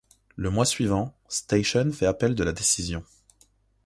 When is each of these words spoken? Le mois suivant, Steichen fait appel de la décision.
Le 0.35 0.49
mois 0.49 0.65
suivant, 0.65 1.15
Steichen 1.29 1.93
fait 1.93 2.07
appel 2.07 2.33
de 2.33 2.43
la 2.43 2.53
décision. 2.53 3.03